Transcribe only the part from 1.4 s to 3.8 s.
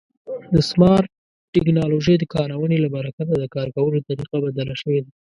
ټکنالوژۍ د کارونې له برکته د کار